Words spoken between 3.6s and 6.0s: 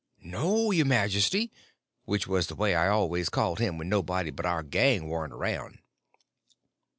when nobody but our gang warn't around.